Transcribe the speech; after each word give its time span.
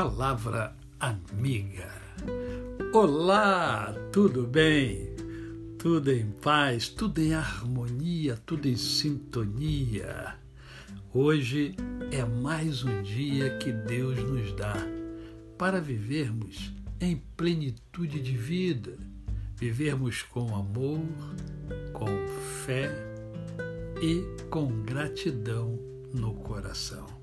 Palavra 0.00 0.76
Amiga. 1.00 1.90
Olá, 2.94 3.92
tudo 4.12 4.46
bem? 4.46 5.08
Tudo 5.76 6.12
em 6.12 6.30
paz, 6.40 6.88
tudo 6.88 7.20
em 7.20 7.34
harmonia, 7.34 8.38
tudo 8.46 8.68
em 8.68 8.76
sintonia. 8.76 10.36
Hoje 11.12 11.74
é 12.12 12.24
mais 12.24 12.84
um 12.84 13.02
dia 13.02 13.58
que 13.58 13.72
Deus 13.72 14.16
nos 14.18 14.52
dá 14.52 14.76
para 15.58 15.80
vivermos 15.80 16.72
em 17.00 17.16
plenitude 17.36 18.20
de 18.20 18.36
vida, 18.36 18.96
vivermos 19.56 20.22
com 20.22 20.54
amor, 20.54 21.02
com 21.92 22.06
fé 22.64 22.88
e 24.00 24.22
com 24.48 24.80
gratidão 24.82 25.76
no 26.14 26.34
coração. 26.34 27.17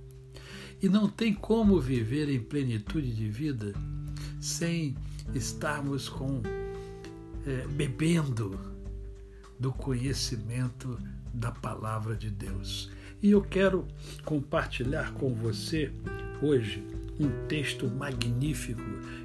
E 0.85 0.87
não 0.87 1.09
tem 1.09 1.33
como 1.33 1.81
viver 1.81 2.29
em 2.29 2.39
plenitude 2.39 3.11
de 3.11 3.27
vida 3.27 3.73
sem 4.39 4.95
estarmos 5.33 6.07
com 6.07 6.43
é, 7.43 7.65
bebendo 7.69 8.55
do 9.59 9.73
conhecimento 9.73 10.99
da 11.33 11.51
palavra 11.51 12.15
de 12.15 12.29
Deus. 12.29 12.91
E 13.19 13.31
eu 13.31 13.41
quero 13.41 13.87
compartilhar 14.23 15.11
com 15.13 15.33
você 15.33 15.91
hoje 16.39 16.83
um 17.19 17.47
texto 17.47 17.87
magnífico 17.87 18.83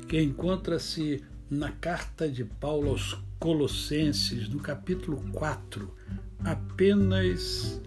que 0.08 0.18
encontra-se 0.18 1.22
na 1.50 1.70
carta 1.72 2.26
de 2.26 2.42
Paulo 2.42 2.88
aos 2.88 3.18
Colossenses, 3.38 4.48
no 4.48 4.60
capítulo 4.60 5.22
4, 5.30 5.94
apenas 6.42 7.78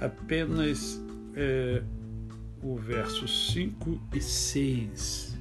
apenas 0.00 1.00
é, 1.36 1.80
o 2.62 2.76
verso 2.76 3.26
5 3.26 4.00
e 4.14 4.20
6, 4.20 5.36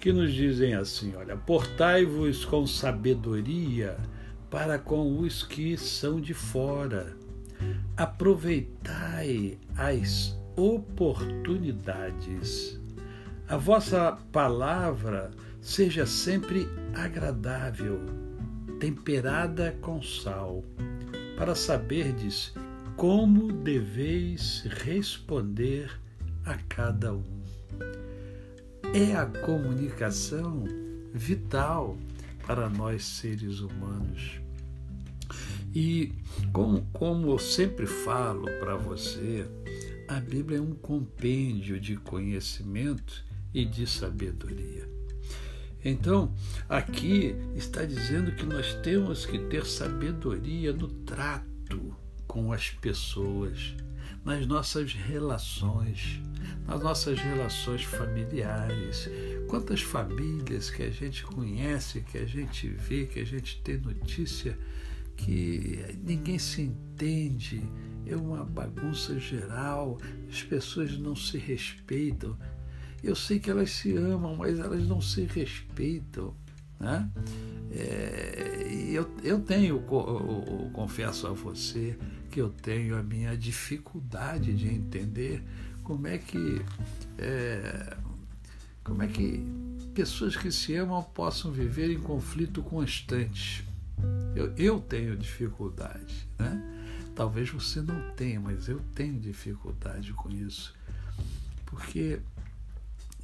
que 0.00 0.12
nos 0.12 0.32
dizem 0.32 0.74
assim: 0.74 1.14
Olha, 1.16 1.36
portai-vos 1.36 2.44
com 2.44 2.66
sabedoria 2.66 3.96
para 4.50 4.78
com 4.78 5.18
os 5.18 5.42
que 5.42 5.76
são 5.76 6.20
de 6.20 6.34
fora, 6.34 7.16
aproveitai 7.96 9.58
as 9.76 10.38
oportunidades. 10.56 12.80
A 13.46 13.56
vossa 13.56 14.18
palavra 14.32 15.30
seja 15.60 16.06
sempre 16.06 16.66
agradável, 16.94 18.00
temperada 18.80 19.76
com 19.80 20.02
sal, 20.02 20.64
para 21.36 21.54
saberdes 21.54 22.52
como 22.96 23.52
deveis 23.52 24.64
responder 24.82 25.90
a 26.48 26.58
cada 26.68 27.12
um. 27.12 27.42
É 28.94 29.14
a 29.14 29.26
comunicação 29.26 30.64
vital 31.12 31.98
para 32.46 32.70
nós 32.70 33.04
seres 33.04 33.60
humanos. 33.60 34.40
E 35.74 36.12
como, 36.52 36.86
como 36.92 37.30
eu 37.30 37.38
sempre 37.38 37.86
falo 37.86 38.46
para 38.58 38.76
você, 38.76 39.46
a 40.08 40.18
Bíblia 40.18 40.58
é 40.58 40.60
um 40.60 40.74
compêndio 40.74 41.78
de 41.78 41.96
conhecimento 41.96 43.24
e 43.52 43.66
de 43.66 43.86
sabedoria. 43.86 44.88
Então, 45.84 46.34
aqui 46.68 47.36
está 47.54 47.84
dizendo 47.84 48.32
que 48.32 48.44
nós 48.44 48.74
temos 48.82 49.26
que 49.26 49.38
ter 49.38 49.66
sabedoria 49.66 50.72
no 50.72 50.88
trato 50.88 51.94
com 52.26 52.52
as 52.52 52.70
pessoas, 52.70 53.74
nas 54.28 54.46
nossas 54.46 54.92
relações, 54.92 56.20
nas 56.66 56.82
nossas 56.82 57.18
relações 57.18 57.82
familiares. 57.82 59.08
Quantas 59.48 59.80
famílias 59.80 60.68
que 60.68 60.82
a 60.82 60.90
gente 60.90 61.24
conhece, 61.24 62.02
que 62.02 62.18
a 62.18 62.26
gente 62.26 62.68
vê, 62.68 63.06
que 63.06 63.20
a 63.20 63.24
gente 63.24 63.62
tem 63.62 63.78
notícia, 63.78 64.58
que 65.16 65.82
ninguém 66.04 66.38
se 66.38 66.60
entende, 66.60 67.62
é 68.04 68.14
uma 68.14 68.44
bagunça 68.44 69.18
geral, 69.18 69.96
as 70.28 70.42
pessoas 70.42 70.98
não 70.98 71.16
se 71.16 71.38
respeitam. 71.38 72.38
Eu 73.02 73.16
sei 73.16 73.38
que 73.38 73.50
elas 73.50 73.70
se 73.70 73.96
amam, 73.96 74.36
mas 74.36 74.58
elas 74.58 74.86
não 74.86 75.00
se 75.00 75.22
respeitam. 75.22 76.36
Né? 76.78 77.10
É, 77.70 78.68
eu, 78.90 79.10
eu 79.22 79.40
tenho, 79.40 79.76
eu, 79.76 80.44
eu 80.46 80.70
confesso 80.72 81.26
a 81.26 81.32
você, 81.32 81.98
que 82.30 82.40
eu 82.40 82.50
tenho 82.50 82.96
a 82.96 83.02
minha 83.02 83.36
dificuldade 83.36 84.54
de 84.54 84.68
entender 84.68 85.42
como 85.82 86.06
é 86.06 86.18
que 86.18 86.62
é, 87.18 87.96
como 88.84 89.02
é 89.02 89.06
que 89.06 89.44
pessoas 89.94 90.36
que 90.36 90.50
se 90.52 90.74
amam 90.76 91.02
possam 91.02 91.50
viver 91.50 91.90
em 91.90 91.98
conflito 91.98 92.62
constante. 92.62 93.66
Eu, 94.34 94.54
eu 94.56 94.80
tenho 94.80 95.16
dificuldade, 95.16 96.28
né? 96.38 96.62
Talvez 97.14 97.50
você 97.50 97.82
não 97.82 98.10
tenha, 98.14 98.38
mas 98.38 98.68
eu 98.68 98.80
tenho 98.94 99.18
dificuldade 99.18 100.12
com 100.12 100.30
isso. 100.30 100.72
Porque, 101.66 102.20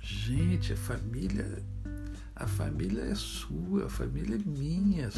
gente, 0.03 0.73
a 0.73 0.77
família, 0.77 1.63
a 2.37 2.47
família 2.47 3.03
é 3.03 3.15
sua, 3.15 3.87
a 3.87 3.89
família 3.89 4.35
é 4.37 4.49
minha, 4.49 5.09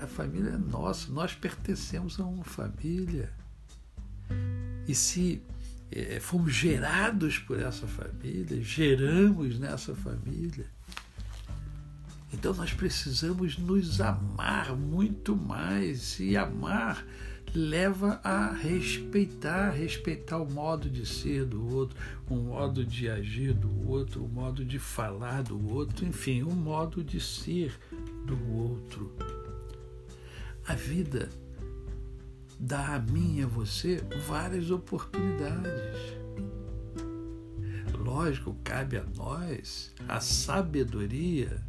a 0.00 0.06
família 0.06 0.50
é 0.50 0.58
nossa, 0.58 1.10
nós 1.10 1.34
pertencemos 1.34 2.20
a 2.20 2.24
uma 2.24 2.44
família. 2.44 3.32
E 4.86 4.94
se 4.94 5.42
é, 5.90 6.20
fomos 6.20 6.52
gerados 6.54 7.38
por 7.38 7.58
essa 7.58 7.86
família, 7.86 8.62
geramos 8.62 9.58
nessa 9.58 9.94
família. 9.94 10.66
Então 12.32 12.52
nós 12.52 12.74
precisamos 12.74 13.56
nos 13.56 14.00
amar 14.00 14.76
muito 14.76 15.34
mais 15.34 16.20
e 16.20 16.36
amar 16.36 17.04
leva 17.58 18.20
a 18.22 18.52
respeitar, 18.52 19.70
respeitar 19.70 20.38
o 20.38 20.48
modo 20.48 20.88
de 20.88 21.04
ser 21.04 21.44
do 21.44 21.74
outro, 21.74 21.98
o 22.30 22.36
modo 22.36 22.84
de 22.84 23.10
agir 23.10 23.52
do 23.52 23.88
outro, 23.88 24.24
o 24.24 24.28
modo 24.28 24.64
de 24.64 24.78
falar 24.78 25.42
do 25.42 25.74
outro, 25.74 26.06
enfim, 26.06 26.44
o 26.44 26.54
modo 26.54 27.02
de 27.02 27.20
ser 27.20 27.76
do 28.24 28.38
outro. 28.52 29.12
A 30.68 30.74
vida 30.74 31.28
dá 32.60 32.94
a 32.94 32.98
mim 33.00 33.38
e 33.38 33.42
a 33.42 33.46
você 33.48 34.04
várias 34.28 34.70
oportunidades. 34.70 36.16
Lógico, 37.98 38.56
cabe 38.62 38.98
a 38.98 39.04
nós 39.16 39.92
a 40.06 40.20
sabedoria 40.20 41.60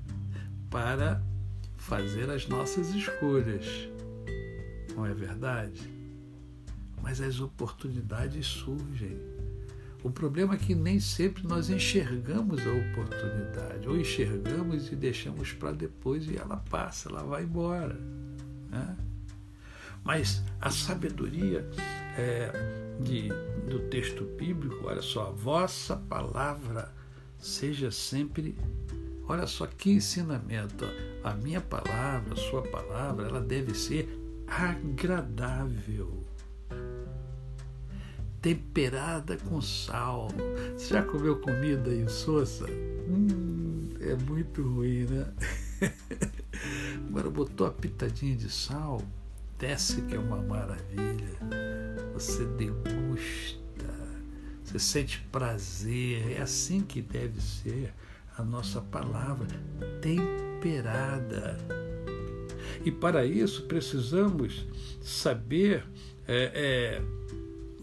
para 0.70 1.20
fazer 1.78 2.30
as 2.30 2.48
nossas 2.48 2.94
escolhas. 2.94 3.90
Não 5.00 5.06
é 5.06 5.14
verdade? 5.14 5.80
Mas 7.02 7.22
as 7.22 7.40
oportunidades 7.40 8.46
surgem. 8.46 9.18
O 10.04 10.12
problema 10.12 10.56
é 10.56 10.58
que 10.58 10.76
nem 10.76 11.00
sempre 11.00 11.48
nós 11.48 11.70
enxergamos 11.70 12.60
a 12.68 12.70
oportunidade, 12.70 13.88
ou 13.88 13.98
enxergamos 13.98 14.92
e 14.92 14.98
deixamos 14.98 15.54
para 15.54 15.72
depois 15.72 16.28
e 16.28 16.38
ela 16.38 16.58
passa, 16.70 17.08
ela 17.08 17.24
vai 17.24 17.44
embora. 17.44 17.98
Né? 18.70 18.98
Mas 20.04 20.44
a 20.60 20.70
sabedoria 20.70 21.66
é, 22.18 22.52
de, 23.00 23.30
do 23.70 23.80
texto 23.88 24.26
bíblico, 24.38 24.86
olha 24.86 25.02
só, 25.02 25.28
a 25.28 25.32
vossa 25.32 25.96
palavra 25.96 26.94
seja 27.38 27.90
sempre. 27.90 28.54
Olha 29.30 29.48
só 29.48 29.66
que 29.66 29.92
ensinamento. 29.92 30.84
A 31.24 31.34
minha 31.36 31.62
palavra, 31.62 32.34
a 32.34 32.38
sua 32.38 32.64
palavra, 32.64 33.28
ela 33.28 33.40
deve 33.40 33.74
ser 33.74 34.19
agradável, 34.50 36.26
temperada 38.42 39.38
com 39.38 39.62
sal. 39.62 40.30
Você 40.74 40.94
já 40.94 41.04
comeu 41.04 41.40
comida 41.40 41.94
em 41.94 42.08
Sousa? 42.08 42.66
Hum, 42.70 43.90
é 44.00 44.16
muito 44.16 44.62
ruim, 44.62 45.06
né? 45.06 45.34
Agora 47.08 47.30
botou 47.30 47.68
a 47.68 47.72
pitadinha 47.72 48.36
de 48.36 48.50
sal, 48.50 49.02
desce 49.58 50.02
que 50.02 50.16
é 50.16 50.20
uma 50.20 50.42
maravilha. 50.42 51.38
Você 52.14 52.46
degusta, 52.46 53.60
você 54.64 54.80
sente 54.80 55.20
prazer. 55.32 56.38
É 56.38 56.42
assim 56.42 56.82
que 56.82 57.02
deve 57.02 57.42
ser 57.42 57.94
a 58.38 58.44
nossa 58.44 58.82
palavra, 58.82 59.48
temperada. 60.02 61.89
E 62.86 62.92
para 62.92 63.26
isso 63.26 63.64
precisamos 63.64 64.66
saber 65.02 65.86
é, 66.28 66.52
é, 66.54 67.02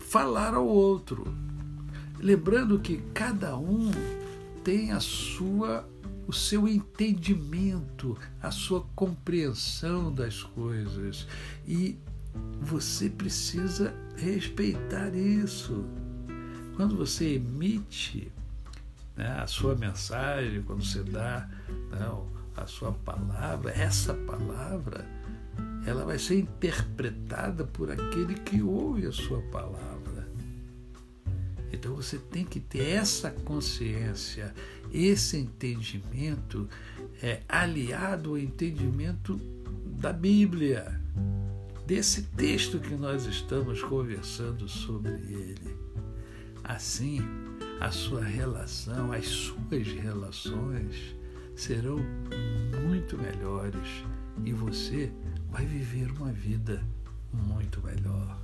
falar 0.01 0.55
ao 0.55 0.67
outro. 0.67 1.25
Lembrando 2.19 2.79
que 2.79 2.99
cada 3.13 3.57
um 3.59 3.91
tem 4.65 4.93
a 4.93 5.01
sua 5.01 5.87
o 6.27 6.33
seu 6.33 6.67
entendimento, 6.67 8.19
a 8.43 8.51
sua 8.51 8.85
compreensão 8.97 10.13
das 10.13 10.43
coisas. 10.43 11.27
E 11.67 11.97
você 12.61 13.09
precisa 13.09 13.95
respeitar 14.17 15.15
isso. 15.15 15.85
Quando 16.75 16.97
você 16.97 17.35
emite 17.35 18.33
né, 19.17 19.39
a 19.41 19.47
sua 19.47 19.77
mensagem, 19.77 20.63
quando 20.63 20.85
você 20.85 21.03
dá 21.05 21.49
a 22.57 22.67
sua 22.67 22.93
palavra, 22.93 23.71
essa 23.73 24.15
palavra, 24.15 25.07
ela 25.87 26.05
vai 26.05 26.19
ser 26.19 26.39
interpretada 26.41 27.65
por 27.65 27.91
aquele 27.91 28.35
que 28.35 28.63
ouve 28.63 29.07
a 29.07 29.13
sua 29.13 29.41
palavra. 29.43 30.27
Então 31.73 31.95
você 31.95 32.19
tem 32.19 32.45
que 32.45 32.59
ter 32.59 32.89
essa 32.89 33.31
consciência, 33.31 34.55
esse 34.93 35.37
entendimento 35.37 36.69
é, 37.23 37.43
aliado 37.49 38.31
ao 38.31 38.39
entendimento 38.39 39.37
da 39.99 40.13
Bíblia, 40.13 41.01
desse 41.87 42.23
texto 42.23 42.81
que 42.81 42.95
nós 42.95 43.27
estamos 43.27 43.83
conversando 43.83 44.69
sobre 44.69 45.13
ele. 45.13 45.77
Assim, 46.65 47.21
a 47.81 47.91
sua 47.91 48.25
relação, 48.25 49.13
as 49.13 49.27
suas 49.27 49.87
relações 49.87 51.16
serão 51.57 51.99
muito 52.85 53.17
melhores 53.17 54.05
e 54.45 54.53
você 54.53 55.11
vai 55.51 55.65
viver 55.65 56.11
uma 56.13 56.31
vida 56.31 56.83
muito 57.33 57.83
melhor. 57.83 58.39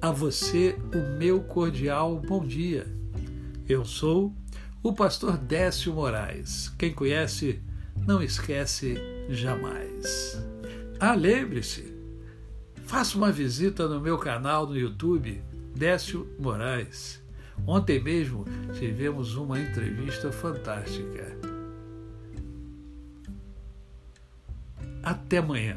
A 0.00 0.10
você, 0.10 0.76
o 0.94 1.18
meu 1.18 1.42
cordial 1.42 2.20
bom 2.20 2.46
dia. 2.46 2.86
Eu 3.66 3.84
sou 3.84 4.32
o 4.82 4.92
pastor 4.92 5.38
Décio 5.38 5.94
Moraes. 5.94 6.68
Quem 6.78 6.92
conhece, 6.92 7.60
não 8.06 8.22
esquece 8.22 8.96
jamais. 9.30 10.40
Ah, 11.00 11.14
lembre-se, 11.14 11.92
faça 12.84 13.16
uma 13.16 13.32
visita 13.32 13.88
no 13.88 14.00
meu 14.00 14.18
canal 14.18 14.66
no 14.66 14.76
YouTube, 14.76 15.42
Décio 15.74 16.28
Moraes. 16.38 17.24
Ontem 17.66 18.00
mesmo 18.00 18.44
tivemos 18.78 19.34
uma 19.34 19.58
entrevista 19.58 20.30
fantástica. 20.30 21.35
Até 25.06 25.38
amanhã. 25.38 25.76